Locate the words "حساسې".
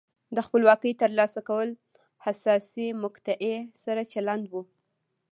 2.25-2.87